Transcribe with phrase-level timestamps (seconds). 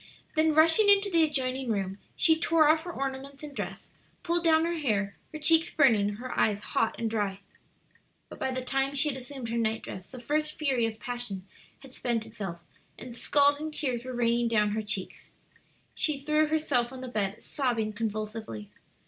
[0.35, 3.91] Then rushing into the adjoining room, she tore off her ornaments and dress,
[4.23, 7.41] pulled down her hair, her cheeks burning, her eyes hot and dry.
[8.27, 11.45] But by the time she had assumed her night dress the first fury of passion
[11.81, 12.61] had spent itself,
[12.97, 15.29] and scalding tears were raining down her cheeks.
[15.93, 18.71] She threw herself on the bed, sobbing convulsively.